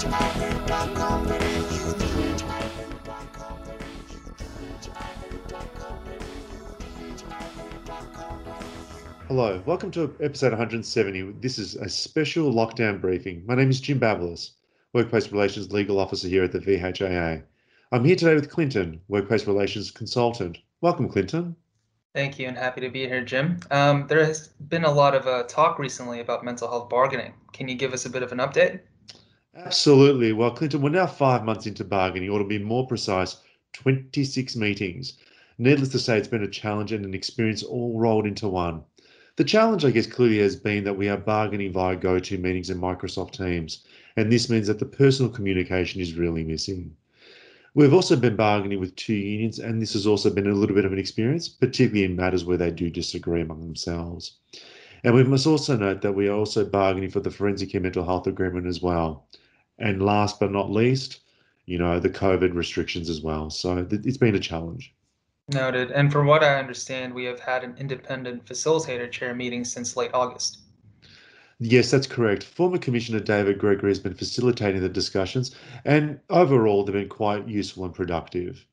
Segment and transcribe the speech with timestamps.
[0.00, 0.22] Hello,
[9.66, 11.32] welcome to episode 170.
[11.40, 13.44] This is a special lockdown briefing.
[13.44, 14.52] My name is Jim Bavelis,
[14.94, 17.42] Workplace Relations Legal Officer here at the VHIA.
[17.92, 20.56] I'm here today with Clinton, Workplace Relations Consultant.
[20.80, 21.54] Welcome, Clinton.
[22.14, 23.60] Thank you, and happy to be here, Jim.
[23.70, 27.34] Um, there has been a lot of uh, talk recently about mental health bargaining.
[27.52, 28.80] Can you give us a bit of an update?
[29.54, 30.32] Absolutely.
[30.32, 33.36] Well, Clinton, we're now five months into bargaining, or to be more precise,
[33.72, 35.18] 26 meetings.
[35.56, 38.82] Needless to say, it's been a challenge and an experience all rolled into one.
[39.36, 42.80] The challenge, I guess, clearly has been that we are bargaining via go-to meetings in
[42.80, 43.84] Microsoft Teams,
[44.16, 46.96] and this means that the personal communication is really missing.
[47.74, 50.84] We've also been bargaining with two unions, and this has also been a little bit
[50.86, 54.38] of an experience, particularly in matters where they do disagree among themselves.
[55.04, 58.04] And we must also note that we are also bargaining for the forensic and mental
[58.06, 59.26] health agreement as well.
[59.80, 61.20] And last but not least,
[61.66, 63.50] you know, the COVID restrictions as well.
[63.50, 64.94] So it's been a challenge.
[65.48, 65.90] Noted.
[65.90, 70.12] And from what I understand, we have had an independent facilitator chair meeting since late
[70.14, 70.60] August.
[71.58, 72.44] Yes, that's correct.
[72.44, 77.84] Former Commissioner David Gregory has been facilitating the discussions, and overall, they've been quite useful
[77.84, 78.64] and productive.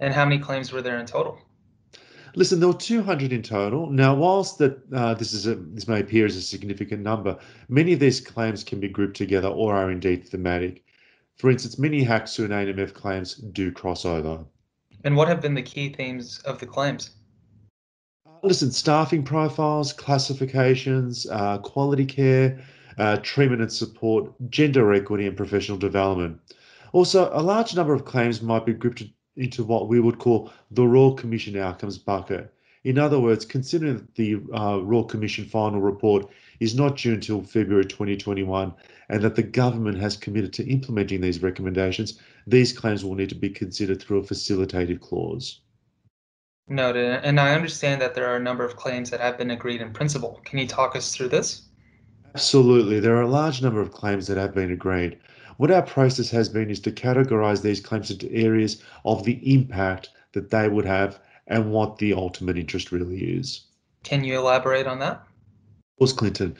[0.00, 1.38] And how many claims were there in total?
[2.36, 3.90] Listen, there were 200 in total.
[3.90, 7.38] Now, whilst that uh, this is a, this may appear as a significant number,
[7.70, 10.84] many of these claims can be grouped together or are indeed thematic.
[11.36, 14.44] For instance, many HACSU and ANMF claims do cross over.
[15.02, 17.10] And what have been the key themes of the claims?
[18.42, 22.62] Listen, staffing profiles, classifications, uh, quality care,
[22.98, 26.38] uh, treatment and support, gender equity, and professional development.
[26.92, 29.02] Also, a large number of claims might be grouped
[29.36, 32.52] into what we would call the Royal Commission outcomes bucket.
[32.84, 37.42] In other words, considering that the uh, Royal Commission final report is not due until
[37.42, 38.72] February 2021
[39.08, 43.34] and that the government has committed to implementing these recommendations, these claims will need to
[43.34, 45.60] be considered through a facilitative clause.
[46.68, 47.20] Noted.
[47.24, 49.92] And I understand that there are a number of claims that have been agreed in
[49.92, 50.40] principle.
[50.44, 51.62] Can you talk us through this?
[52.34, 53.00] Absolutely.
[53.00, 55.18] There are a large number of claims that have been agreed.
[55.56, 60.10] What our process has been is to categorize these claims into areas of the impact
[60.32, 63.62] that they would have and what the ultimate interest really is.
[64.02, 65.16] Can you elaborate on that?
[65.16, 66.56] Of course, Clinton.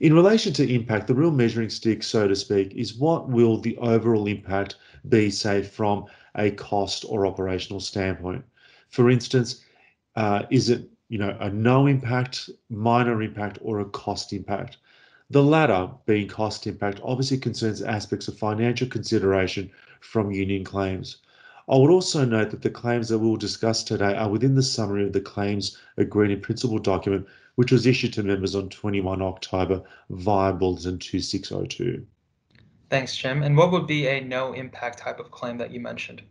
[0.00, 3.76] In relation to impact, the real measuring stick, so to speak, is what will the
[3.78, 4.76] overall impact
[5.08, 8.44] be, say, from a cost or operational standpoint.
[8.88, 9.62] For instance,
[10.16, 14.78] uh, is it you know a no impact, minor impact, or a cost impact?
[15.30, 19.70] The latter, being cost impact, obviously concerns aspects of financial consideration
[20.00, 21.18] from union claims.
[21.68, 25.04] I would also note that the claims that we'll discuss today are within the summary
[25.04, 27.28] of the claims agreed in principle document
[27.60, 32.06] which was issued to members on 21 October via Bulletin 2602.
[32.88, 33.42] Thanks, Jim.
[33.42, 36.22] And what would be a no impact type of claim that you mentioned?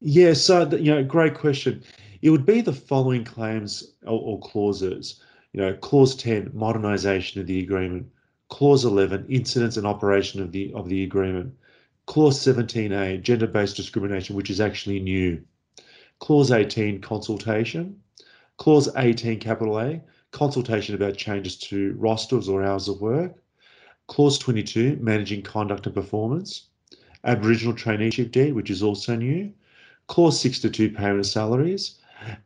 [0.00, 1.82] Yeah, so the, you know, great question.
[2.20, 5.22] It would be the following claims or, or clauses.
[5.52, 8.06] You know, clause 10, modernization of the agreement.
[8.48, 11.54] Clause 11, incidents and operation of the of the agreement.
[12.06, 15.42] Clause 17A, gender-based discrimination, which is actually new.
[16.20, 18.00] Clause 18, consultation.
[18.58, 23.34] Clause 18, capital A, consultation about changes to rosters or hours of work.
[24.06, 26.68] Clause 22, managing conduct and performance.
[27.24, 29.52] Aboriginal traineeship deed, which is also new.
[30.06, 31.96] Clause 62, payment of salaries.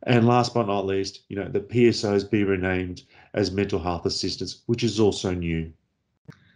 [0.03, 3.03] And last but not least, you know, the PSOs be renamed
[3.35, 5.71] as mental health assistants, which is also new.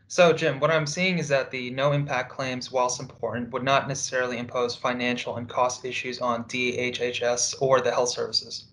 [0.08, 3.88] So, Jim, what I'm seeing is that the no impact claims, whilst important, would not
[3.88, 8.66] necessarily impose financial and cost issues on DHHS or the health services.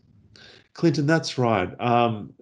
[0.75, 1.69] Clinton, that's right.
[1.81, 2.32] Um,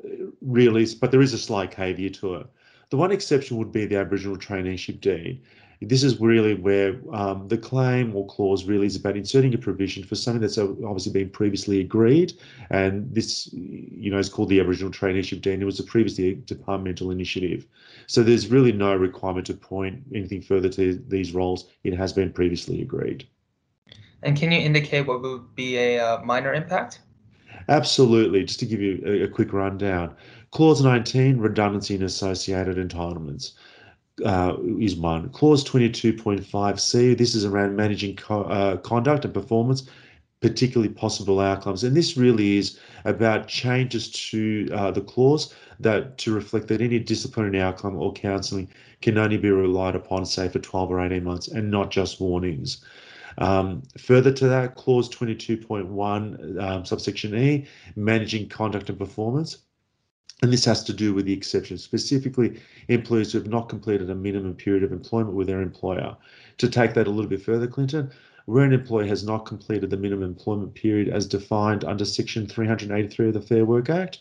[0.40, 2.46] really, but there is a slight caveat to it.
[2.90, 5.42] The one exception would be the Aboriginal traineeship deed.
[5.82, 10.04] This is really where um, the claim or clause really is about inserting a provision
[10.04, 12.34] for something that's obviously been previously agreed,
[12.68, 15.54] and this, you know, is called the Aboriginal traineeship deed.
[15.54, 17.66] And it was a previously departmental initiative,
[18.06, 21.70] so there's really no requirement to point anything further to these roles.
[21.82, 23.26] It has been previously agreed.
[24.22, 27.00] And can you indicate what would be a uh, minor impact?
[27.68, 28.44] Absolutely.
[28.44, 30.14] Just to give you a, a quick rundown,
[30.50, 33.52] Clause 19, redundancy and associated entitlements.
[34.24, 35.30] Uh, is one.
[35.30, 39.88] Clause 22.5c, this is around managing co uh, conduct and performance,
[40.40, 41.84] particularly possible outcomes.
[41.84, 46.98] And this really is about changes to uh, the clause that to reflect that any
[46.98, 48.68] disciplinary outcome or counselling
[49.00, 52.84] can only be relied upon, say, for 12 or 18 months and not just warnings.
[53.38, 57.66] Um, further to that, clause 22.1, um, subsection E,
[57.96, 59.58] managing conduct and performance.
[60.42, 64.14] And this has to do with the exceptions, specifically employees who have not completed a
[64.14, 66.16] minimum period of employment with their employer.
[66.58, 68.10] To take that a little bit further, Clinton,
[68.46, 73.28] where an employee has not completed the minimum employment period as defined under Section 383
[73.28, 74.20] of the Fair Work Act,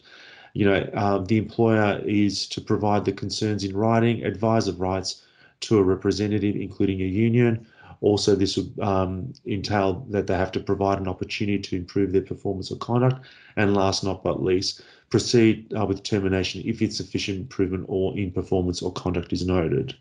[0.54, 5.24] you know, uh, the employer is to provide the concerns in writing, advise of rights
[5.62, 7.66] to a representative, including a union.
[8.02, 12.22] Also, this would um, entail that they have to provide an opportunity to improve their
[12.22, 13.26] performance or conduct.
[13.58, 18.32] And last not but least, proceed uh, with termination if it's insufficient improvement or in
[18.32, 19.96] performance or conduct is noted.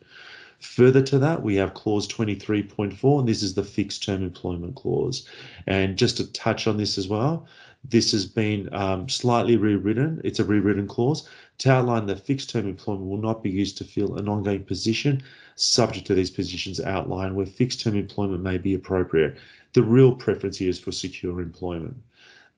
[0.61, 5.27] Further to that, we have clause 23.4, and this is the fixed term employment clause.
[5.69, 7.47] And just to touch on this as well,
[7.85, 10.21] this has been um, slightly rewritten.
[10.25, 11.29] It's a rewritten clause
[11.59, 15.23] to outline that fixed term employment will not be used to fill an ongoing position
[15.55, 19.37] subject to these positions outlined where fixed term employment may be appropriate.
[19.75, 21.97] The real preference here is for secure employment.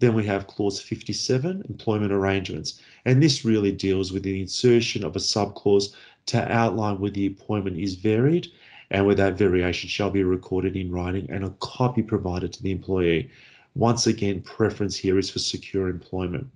[0.00, 2.80] Then we have clause 57, employment arrangements.
[3.04, 5.94] And this really deals with the insertion of a subclause
[6.26, 8.48] to outline where the appointment is varied
[8.90, 12.72] and where that variation shall be recorded in writing and a copy provided to the
[12.72, 13.30] employee.
[13.74, 16.48] Once again, preference here is for secure employment.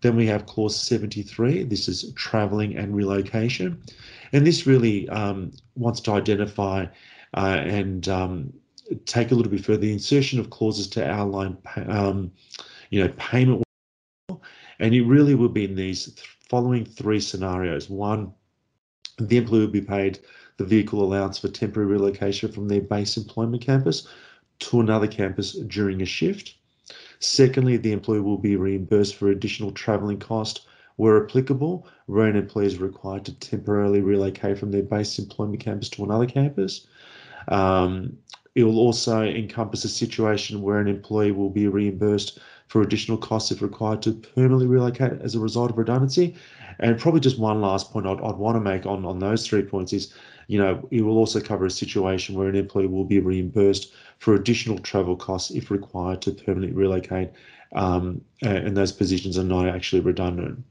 [0.00, 1.64] Then we have clause 73.
[1.64, 3.82] This is traveling and relocation.
[4.32, 6.86] And this really um, wants to identify
[7.34, 8.52] uh, and um,
[9.06, 11.56] take a little bit further the insertion of clauses to outline,
[11.88, 12.32] um,
[12.90, 13.62] you know, payment.
[14.78, 16.14] And it really will be in these
[16.48, 17.88] following three scenarios.
[17.88, 18.32] One,
[19.18, 20.20] the employee will be paid
[20.56, 24.06] the vehicle allowance for temporary relocation from their base employment campus
[24.58, 26.54] to another campus during a shift.
[27.18, 30.66] Secondly, the employee will be reimbursed for additional travelling cost
[30.96, 35.88] where applicable, where an employee is required to temporarily relocate from their base employment campus
[35.88, 36.86] to another campus.
[37.48, 38.18] Um,
[38.54, 42.38] it will also encompass a situation where an employee will be reimbursed
[42.70, 46.36] for additional costs if required to permanently relocate as a result of redundancy.
[46.78, 49.62] And probably just one last point I'd, I'd want to make on, on those three
[49.62, 50.14] points is,
[50.46, 54.34] you know, it will also cover a situation where an employee will be reimbursed for
[54.34, 57.30] additional travel costs if required to permanently relocate
[57.74, 60.62] um, and those positions are not actually redundant.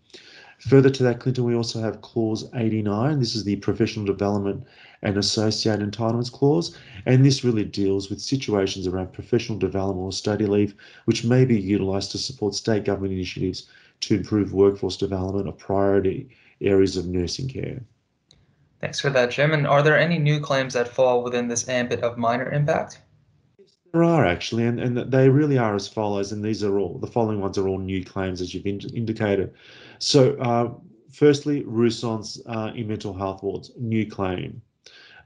[0.68, 3.20] Further to that, Clinton, we also have clause 89.
[3.20, 4.66] This is the professional development
[5.02, 6.78] and Associate entitlements clause.
[7.06, 10.76] And this really deals with situations around professional development or study leave,
[11.06, 13.70] which may be utilised to support state government initiatives
[14.02, 16.30] to improve workforce development of priority
[16.60, 17.82] areas of nursing care.
[18.82, 19.54] Thanks for that, Jim.
[19.54, 23.02] And are there any new claims that fall within this ambit of minor impact?
[23.92, 26.32] There are actually, and, and they really are as follows.
[26.32, 29.54] And these are all the following ones are all new claims, as you've in, indicated.
[29.98, 30.72] So, uh,
[31.12, 34.62] firstly, Ruson's uh, in mental health wards, new claim.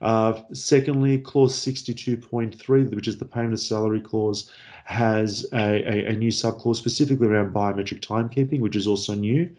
[0.02, 4.52] Uh, secondly, clause 62.3, which is the payment of salary clause,
[4.86, 9.50] has a, a, a new subclause specifically around biometric timekeeping, which is also new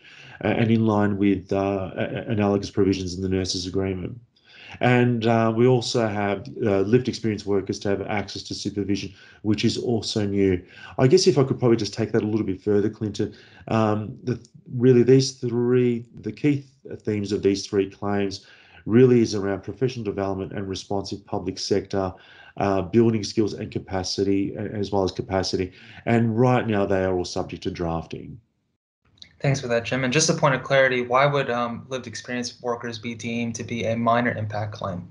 [0.45, 1.91] uh, and in line with uh,
[2.27, 4.19] analogous provisions in the nurses agreement.
[4.81, 9.13] And uh, we also have uh, lived experience workers to have access to supervision,
[9.43, 10.63] which is also new.
[10.99, 13.35] I guess if I could probably just take that a little bit further, Clinton,
[13.69, 14.41] um, the,
[14.75, 18.47] really these three, the key th themes of these three claims
[18.87, 22.13] really is around professional development and responsive public sector,
[22.59, 25.73] uh, building skills and capacity, as well as capacity.
[26.05, 28.39] And right now, they are all subject to drafting.
[29.45, 30.05] Thanks for that, Jim.
[30.05, 33.63] And just a point of clarity, why would um, lived experience workers be deemed to
[33.63, 35.07] be a minor impact claim?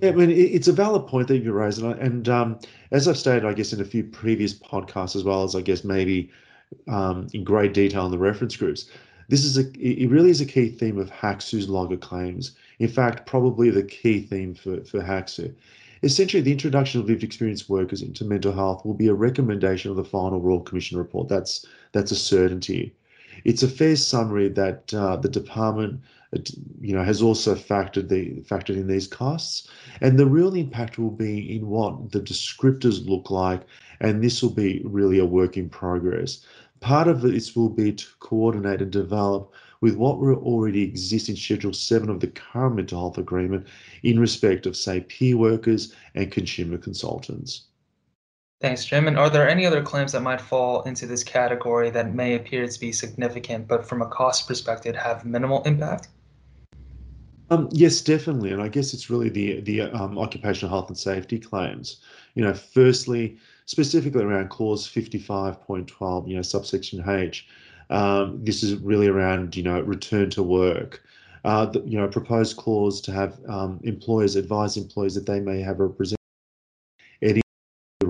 [0.00, 2.58] Yeah, I mean, it's a valid point that you raise, and, and um,
[2.92, 5.84] as I've stated, I guess in a few previous podcasts, as well as I guess
[5.84, 6.30] maybe
[6.88, 8.90] um, in great detail in the reference groups,
[9.28, 12.52] this is a it really is a key theme of HACSU's logger claims.
[12.78, 15.54] In fact, probably the key theme for, for HACSU.
[16.02, 19.98] Essentially, the introduction of lived experience workers into mental health will be a recommendation of
[19.98, 21.28] the final Royal Commission report.
[21.28, 22.94] That's that's a certainty.
[23.44, 26.00] It's a fair summary that uh, the department,
[26.80, 29.68] you know, has also factored the factored in these costs,
[30.00, 33.62] and the real impact will be in what the descriptors look like,
[34.00, 36.44] and this will be really a work in progress.
[36.80, 41.72] Part of this will be to coordinate and develop with what already exists in Schedule
[41.72, 43.66] 7 of the current mental health agreement
[44.02, 47.62] in respect of, say, peer workers and consumer consultants.
[48.60, 49.08] Thanks, Jim.
[49.08, 52.68] And are there any other claims that might fall into this category that may appear
[52.68, 56.08] to be significant, but from a cost perspective have minimal impact?
[57.48, 58.52] Um, yes, definitely.
[58.52, 62.00] And I guess it's really the the um, occupational health and safety claims.
[62.34, 67.48] You know, firstly, specifically around clause 55.12, you know, subsection H.
[67.88, 71.02] Um, this is really around, you know, return to work.
[71.44, 75.60] Uh, the, you know, proposed clause to have um, employers advise employees that they may
[75.60, 75.88] have a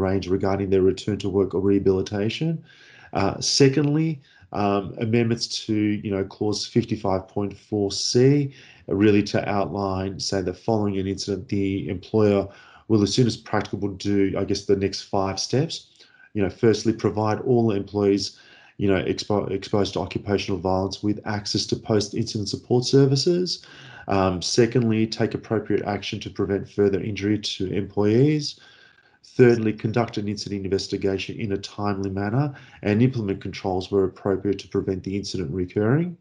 [0.01, 2.65] range regarding their return to work or rehabilitation.
[3.13, 4.21] Uh, secondly,
[4.53, 8.53] Um, amendments to, you know, clause 55.4c,
[8.89, 12.49] really to outline, say that following an incident, the employer
[12.89, 15.87] will, as soon as practicable, do, I guess, the next five steps.
[16.35, 18.39] You know, firstly, provide all employees,
[18.77, 23.65] you know, expo exposed to occupational violence with access to post-incident support services.
[24.09, 28.59] Um, secondly, take appropriate action to prevent further injury to employees.
[29.23, 34.69] Thirdly, conduct an incident investigation in a timely manner and implement controls where appropriate to
[34.69, 36.17] prevent the incident recurring.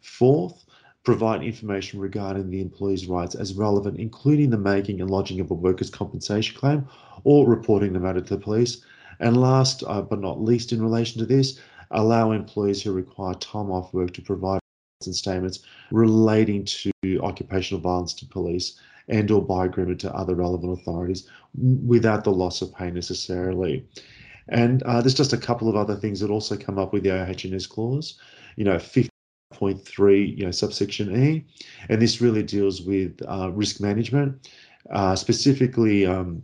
[0.00, 0.64] Fourth,
[1.04, 5.54] provide information regarding the employee's rights as relevant, including the making and lodging of a
[5.54, 6.86] workers' compensation claim
[7.24, 8.82] or reporting the matter to the police.
[9.20, 11.58] And last uh, but not least, in relation to this,
[11.90, 14.60] allow employees who require time off work to provide
[15.06, 15.60] and statements
[15.90, 18.78] relating to occupational violence to police
[19.08, 21.28] and or by agreement to other relevant authorities
[21.86, 23.84] without the loss of pay necessarily.
[24.48, 27.10] And uh, there's just a couple of other things that also come up with the
[27.10, 28.18] OHS clause.
[28.56, 31.44] You know, 50.3, you know, subsection E,
[31.88, 34.50] and this really deals with uh, risk management,
[34.90, 36.42] uh, specifically, um,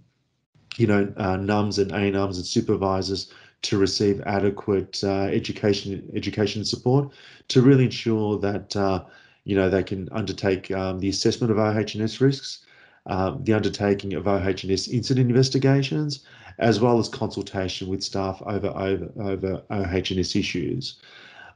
[0.77, 7.13] you know, uh, NUMs and ANUMs and supervisors to receive adequate uh, education education support
[7.49, 9.05] to really ensure that uh,
[9.49, 12.67] you know they can undertake um, the assessment of OH&S risks,
[13.07, 16.21] uh, the undertaking of OH&S incident investigations,
[16.59, 21.01] as well as consultation with staff over over over OH&S issues.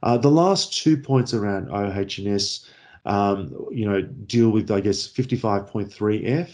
[0.01, 2.67] Uh, the last two points around OH&S,
[3.05, 6.49] um, you know, deal with I guess 55.3F,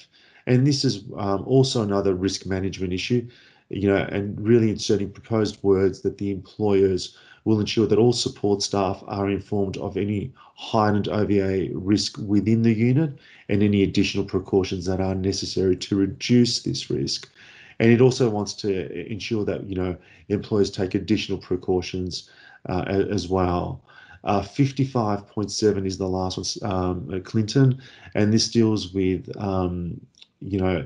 [0.46, 3.26] and this is um, also another risk management issue
[3.70, 7.16] you know, and really inserting proposed words that the employers
[7.50, 12.72] will ensure that all support staff are informed of any heightened OVA risk within the
[12.72, 13.18] unit
[13.50, 17.28] and any additional precautions that are necessary to reduce this risk.
[17.80, 22.30] And it also wants to ensure that, you know, employers take additional precautions
[22.68, 23.82] uh, as well.
[24.26, 27.82] Uh, 55.7 is the last one, um, Clinton,
[28.14, 30.00] and this deals with, um,
[30.40, 30.86] you know,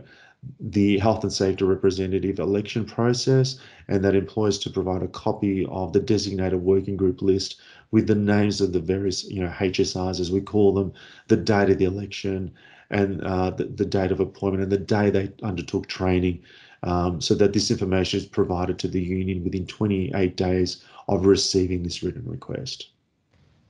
[0.60, 5.94] the health and safety representative election process and that employs to provide a copy of
[5.94, 7.60] the designated working group list
[7.92, 10.94] with the names of the various you know HSRs as we call them
[11.28, 12.52] the date of the election
[12.90, 16.42] and uh, the, the date of appointment and the day they undertook training
[16.84, 21.84] um, so that this information is provided to the union within 28 days of receiving
[21.84, 22.90] this written request.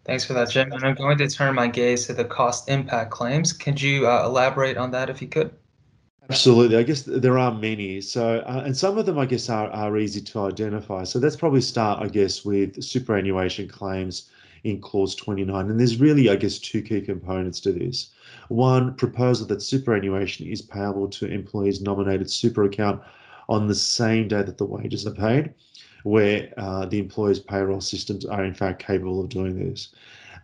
[0.06, 0.72] Thanks for that, Jim.
[0.74, 3.54] And I'm going to turn my gaze to the cost impact claims.
[3.54, 5.54] Could you uh, elaborate on that if you could?
[6.30, 6.78] Absolutely.
[6.78, 8.00] I guess there are many.
[8.00, 11.04] So, uh, and some of them, I guess, are, are easy to identify.
[11.04, 14.30] So let's probably start, I guess, with superannuation claims
[14.64, 15.70] in clause 29.
[15.70, 18.12] And there's really, I guess, two key components to this.
[18.48, 23.02] One, proposal that superannuation is payable to employees nominated super account
[23.50, 25.54] on the same day that the wages are paid,
[26.04, 29.90] where uh, the employer's payroll systems are in fact capable of doing this.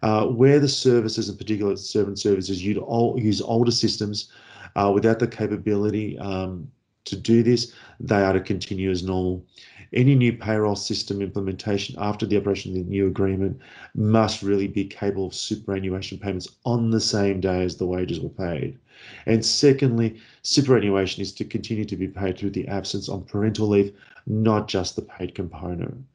[0.04, 4.30] Uh, where the services, in particular servant services, use older systems
[4.76, 6.70] uh, without the capability um,
[7.06, 9.44] to do this, they are to continue as normal.
[9.94, 13.60] Any new payroll system implementation after the operation of the new agreement
[13.96, 18.30] must really be capable of superannuation payments on the same day as the wages were
[18.30, 18.78] paid.
[19.26, 23.96] And secondly, superannuation is to continue to be paid through the absence on parental leave,
[24.28, 26.06] not just the paid component.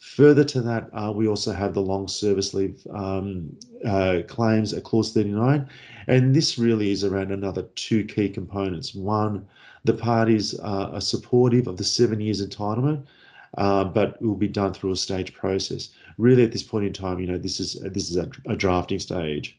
[0.00, 3.54] Further to that, uh, we also have the long service leave um,
[3.84, 5.68] uh, claims at clause 39.
[6.06, 8.94] And this really is around another two key components.
[8.94, 9.46] One,
[9.84, 13.04] the parties uh, are supportive of the seven years entitlement,
[13.58, 15.90] uh, but it will be done through a stage process.
[16.16, 19.00] Really, at this point in time, you know, this is this is a, a drafting
[19.00, 19.58] stage.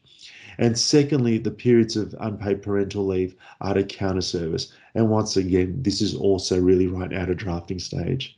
[0.58, 4.72] And secondly, the periods of unpaid parental leave are to counter service.
[4.96, 8.36] And once again, this is also really right at a drafting stage.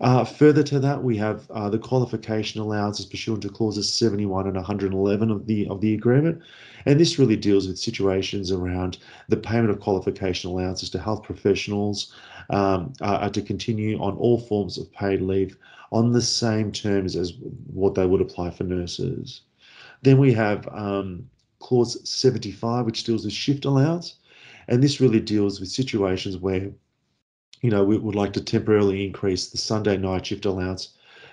[0.00, 4.56] Uh, further to that, we have uh, the qualification allowances pursuant to clauses 71 and
[4.56, 6.42] 111 of the of the agreement,
[6.84, 8.98] and this really deals with situations around
[9.28, 12.12] the payment of qualification allowances to health professionals
[12.50, 15.56] um, uh, to continue on all forms of paid leave
[15.92, 17.32] on the same terms as
[17.72, 19.42] what they would apply for nurses.
[20.02, 24.16] Then we have um, clause 75, which deals with shift allowance,
[24.68, 26.70] and this really deals with situations where
[27.66, 30.90] you know, we would like to temporarily increase the Sunday night shift allowance,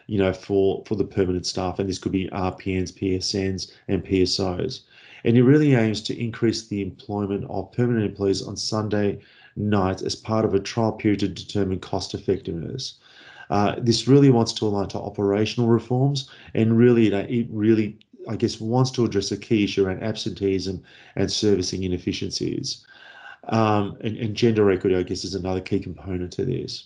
[0.07, 1.77] you know, for, for the permanent staff.
[1.77, 4.79] And this could be RPNs, PSNs, and PSOs.
[5.23, 9.19] And it really aims to increase the employment of permanent employees on Sunday
[9.55, 12.95] nights as part of a trial period to determine cost effectiveness.
[13.51, 17.95] Uh, this really wants to align to operational reforms and really, you know, it really,
[18.27, 20.81] I guess, wants to address a key issue around absenteeism
[21.15, 22.83] and servicing inefficiencies.
[23.49, 26.85] Um, and, and, gender equity, I guess, is another key component to this.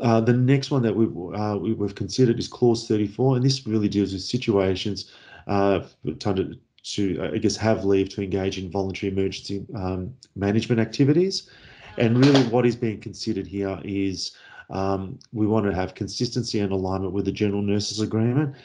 [0.00, 3.64] Uh, the next one that we've, uh, we, have considered is clause 34, and this
[3.64, 5.12] really deals with situations
[5.46, 5.80] uh,
[6.18, 11.48] to, to, I guess, have leave to engage in voluntary emergency um, management activities.
[11.98, 14.32] And really what is being considered here is
[14.70, 18.56] um, we want to have consistency and alignment with the General Nurses Agreement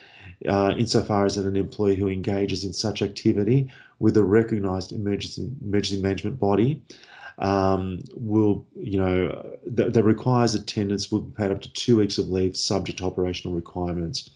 [0.47, 6.01] uh, insofar as an employee who engages in such activity with a recognised emergency, emergency
[6.01, 6.81] management body
[7.39, 12.17] um, will, you know, that, that requires attendance will be paid up to two weeks
[12.17, 14.29] of leave subject to operational requirements.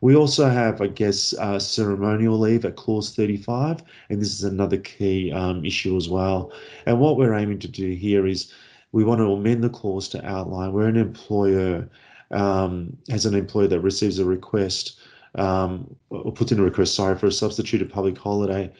[0.00, 4.78] We also have, I guess, uh, ceremonial leave at clause 35, and this is another
[4.78, 6.52] key um, issue as well.
[6.86, 8.52] And what we're aiming to do here is
[8.90, 11.88] we want to amend the clause to outline where an employer
[12.32, 14.98] um, has an employee that receives a request
[15.36, 18.70] um, or puts in a request, sorry, for a substituted public holiday,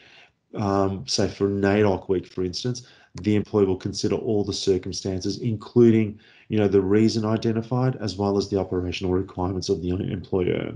[0.55, 2.87] um, say for NAIDOC week, for instance,
[3.21, 6.19] the employer will consider all the circumstances, including,
[6.49, 10.73] you know, the reason identified as well as the operational requirements of the employer.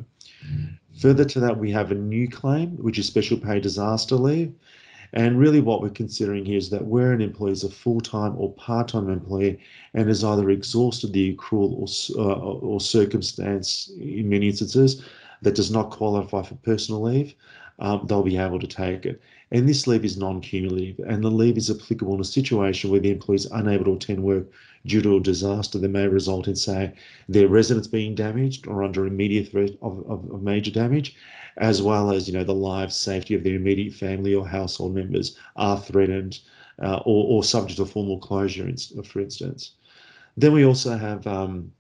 [1.00, 4.53] Further to that, we have a new claim, which is special pay disaster leave.
[5.13, 8.51] And really what we're considering here is that where an employee is a full-time or
[8.53, 9.57] part-time employee
[9.93, 15.03] and has either exhausted the accrual or, uh, or circumstance in many instances
[15.41, 17.36] that does not qualify for personal leave,
[17.79, 19.22] um, they'll be able to take it.
[19.51, 23.12] And this leave is non-cumulative, and the leave is applicable in a situation where the
[23.12, 24.48] employee is unable to attend work
[24.86, 26.94] due to a disaster that may result in, say,
[27.29, 31.15] their residence being damaged or under immediate threat of, of, of major damage,
[31.58, 35.38] as well as, you know, the life safety of their immediate family or household members
[35.56, 36.39] are threatened
[36.82, 38.70] uh, or, or subject to formal closure,
[39.06, 39.72] for instance.
[40.36, 41.72] Then we also have um,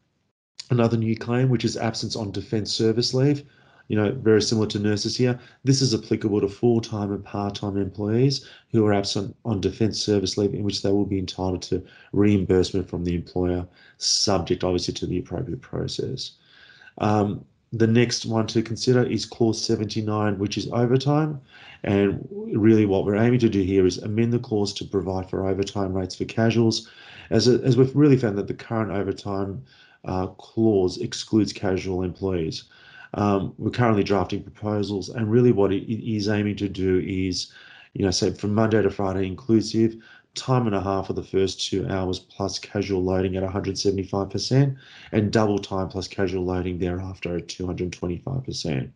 [0.69, 3.43] another new claim, which is absence on defence service leave
[3.87, 5.39] you know, very similar to nurses here.
[5.63, 10.53] This is applicable to full-time and part-time employees who are absent on defence service leave
[10.53, 13.65] in which they will be entitled to reimbursement from the employer,
[13.97, 16.33] subject obviously to the appropriate process.
[16.97, 21.39] Um, the next one to consider is clause 79, which is overtime.
[21.83, 25.47] And really what we're aiming to do here is amend the clause to provide for
[25.47, 26.89] overtime rates for casuals,
[27.29, 29.63] as, as we've really found that the current overtime
[30.07, 32.63] uh, clause excludes casual employees.
[33.13, 37.51] Um, we're currently drafting proposals, and really what it is aiming to do is,
[37.93, 39.95] you know, say from Monday to Friday inclusive,
[40.35, 44.75] time and a half for the first two hours plus casual loading at 175%,
[45.11, 48.89] and double time plus casual loading thereafter at 225%.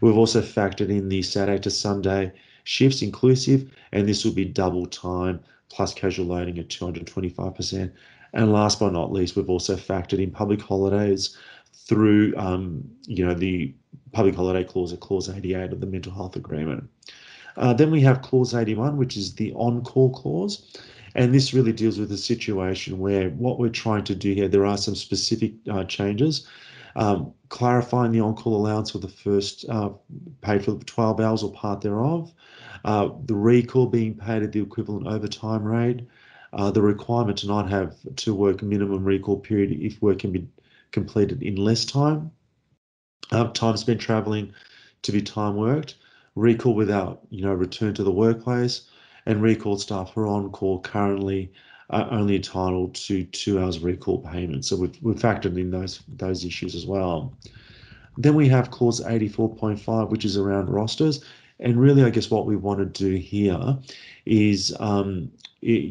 [0.00, 2.32] We've also factored in the Saturday to Sunday
[2.64, 7.92] shifts inclusive, and this will be double time plus casual loading at 225%.
[8.36, 11.34] And last but not least, we've also factored in public holidays
[11.72, 13.74] through, um, you know, the
[14.12, 16.86] public holiday clause or clause 88 of the mental health agreement.
[17.56, 20.70] Uh, then we have clause 81, which is the on-call clause.
[21.14, 24.66] And this really deals with a situation where what we're trying to do here, there
[24.66, 26.46] are some specific uh, changes.
[26.94, 29.90] Um, clarifying the on-call allowance for the first uh,
[30.42, 32.34] paid for 12 hours or part thereof,
[32.84, 36.06] uh, the recall being paid at the equivalent overtime rate,
[36.56, 40.48] uh, the requirement to not have to work minimum recall period if work can be
[40.90, 42.30] completed in less time,
[43.30, 44.52] uh, time spent traveling
[45.02, 45.96] to be time worked,
[46.34, 48.88] recall without you know return to the workplace,
[49.26, 51.52] and recall staff who are on call currently
[51.90, 54.64] are only entitled to two hours recall payment.
[54.64, 57.36] So we've, we've factored in those those issues as well.
[58.16, 61.22] Then we have clause 84.5, which is around rosters.
[61.58, 63.78] And really, I guess what we want to do here
[64.26, 65.30] is um,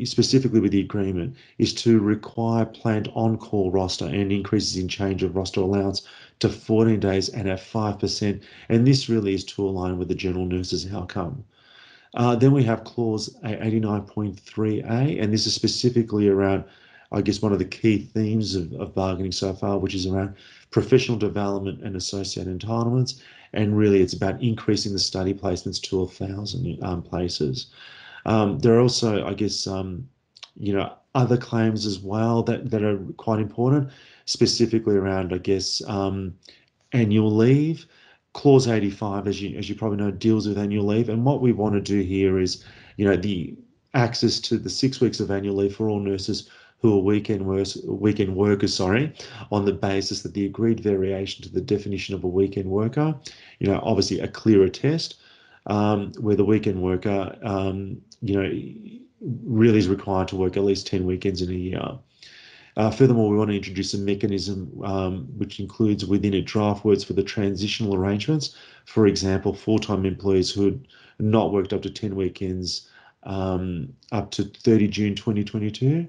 [0.03, 5.35] specifically with the agreement, is to require planned on-call roster and increases in change of
[5.35, 6.07] roster allowance
[6.39, 8.41] to 14 days and at 5%.
[8.69, 11.43] And this really is to align with the general nurse's outcome.
[12.13, 16.63] Uh, then we have clause 89.3a, and this is specifically around,
[17.11, 20.35] I guess, one of the key themes of, of bargaining so far, which is around
[20.71, 23.21] professional development and associated entitlements.
[23.53, 27.67] And really, it's about increasing the study placements to a thousand um, places.
[28.25, 30.09] Um, there are also, I guess, um,
[30.57, 33.89] you know, other claims as well that, that are quite important,
[34.25, 36.35] specifically around, I guess, um,
[36.91, 37.85] annual leave.
[38.33, 41.07] Clause 85, as you as you probably know, deals with annual leave.
[41.07, 42.65] And what we want to do here is,
[42.97, 43.55] you know, the
[43.93, 46.49] access to the six weeks of annual leave for all nurses
[46.81, 49.13] who are weekend workers, weekend workers, sorry,
[49.51, 53.15] on the basis that the agreed variation to the definition of a weekend worker,
[53.59, 55.15] you know, obviously a clearer test,
[55.67, 58.49] um, where the weekend worker, um, you know,
[59.43, 61.97] really is required to work at least 10 weekends in a year.
[62.77, 67.03] Uh, furthermore, we want to introduce a mechanism um, which includes within it draft words
[67.03, 68.55] for the transitional arrangements.
[68.85, 70.87] For example, full-time employees who had
[71.19, 72.89] not worked up to 10 weekends
[73.23, 76.07] um, up to 30 June 2022.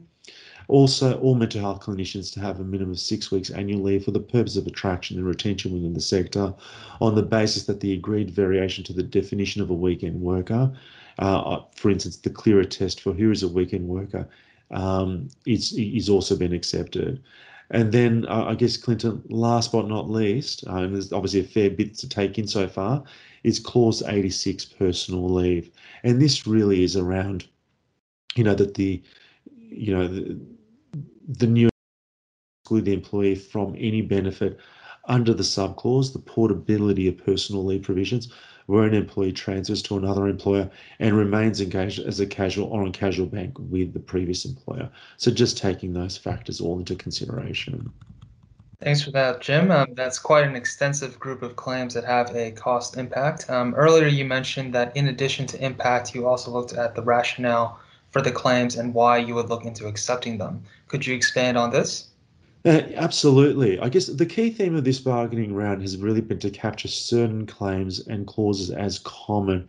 [0.69, 4.11] Also, all mental health clinicians to have a minimum of six weeks annual leave for
[4.11, 6.53] the purpose of attraction and retention within the sector
[7.01, 10.73] on the basis that the agreed variation to the definition of a weekend worker,
[11.19, 14.29] uh, for instance, the clearer test for who is a weekend worker,
[14.73, 17.23] um, is, is also been accepted.
[17.71, 21.45] And then uh, I guess, Clinton, last but not least, uh, and there's obviously a
[21.45, 23.03] fair bit to take in so far,
[23.43, 25.71] is clause 86 personal leave.
[26.05, 27.47] And this really is around,
[28.35, 29.03] you know, that the,
[29.69, 30.37] you know,
[31.29, 31.69] the new
[32.63, 34.59] exclude the employee from any benefit
[35.05, 38.33] under the subclause, the portability of personal leave provisions,
[38.67, 42.91] where an employee transfers to another employer and remains engaged as a casual or on
[42.91, 44.91] casual bank with the previous employer.
[45.17, 47.93] So just taking those factors all into consideration.
[48.81, 49.71] Thanks for that, Jim.
[49.71, 53.49] Um, that's quite an extensive group of claims that have a cost impact.
[53.49, 57.81] Um, earlier, you mentioned that in addition to impact, you also looked at the rationale
[58.17, 60.63] for the claims and why you would look into accepting them.
[60.89, 62.09] Could you expand on this?
[62.65, 63.79] Uh, absolutely.
[63.79, 67.45] I guess the key theme of this bargaining round has really been to capture certain
[67.45, 69.69] claims and clauses as common.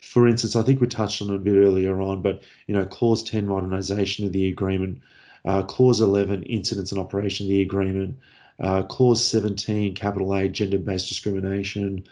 [0.00, 2.86] For instance, I think we touched on it a bit earlier on, but you know,
[2.86, 5.00] clause 10 modernization of the agreement,
[5.44, 8.16] uh, clause 11 incidents and operation of the agreement,
[8.60, 12.04] uh, clause 17 capital A gender-based discrimination,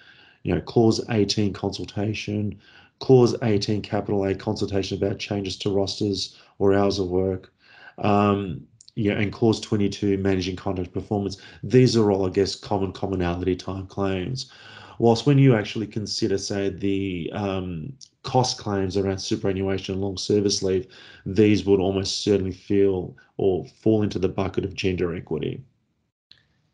[0.42, 2.59] you know, clause 18 consultation,
[2.99, 7.53] clause 18 capital A consultation about changes to rosters or hours of work.
[7.99, 11.37] Um, yeah, and clause 22, managing contract performance.
[11.63, 14.51] These are all, I guess, common commonality type claims.
[14.99, 20.63] Whilst when you actually consider, say, the um, cost claims around superannuation and long service
[20.63, 20.87] leave,
[21.27, 25.63] these would almost certainly feel or fall into the bucket of gender equity.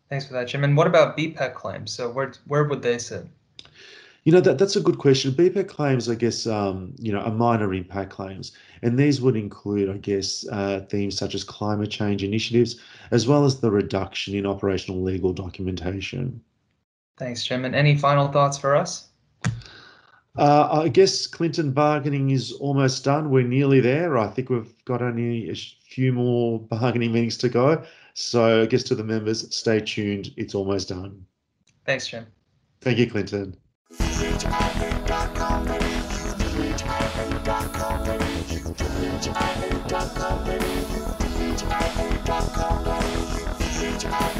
[0.09, 0.63] Thanks for that, Jim.
[0.63, 1.91] And what about BPEC claims?
[1.91, 3.27] So where where would they sit?
[4.25, 5.33] You know, that, that's a good question.
[5.33, 8.53] BPEC claims, I guess, um, you know, are minor impact claims.
[8.83, 12.81] And these would include, I guess, uh, themes such as climate change initiatives,
[13.11, 16.41] as well as the reduction in operational legal documentation.
[17.19, 17.65] Thanks, Jim.
[17.65, 19.09] And any final thoughts for us?
[20.37, 23.29] Uh, I guess Clinton bargaining is almost done.
[23.29, 24.17] We're nearly there.
[24.17, 27.83] I think we've got only a few more bargaining meetings to go.
[28.15, 30.31] So I guess to the members, stay tuned.
[30.37, 31.27] It's almost done.
[31.85, 32.27] Thanks, Jim.
[32.81, 33.57] Thank you, Clinton
[34.23, 35.95] reach I hate dark comedy.
[36.15, 38.33] You to reach I hate dark comedy.
[38.55, 40.15] You to reach I hate dark.
[40.95, 43.19] You to reach I hate dark comedy.
[43.35, 44.32] You to reach I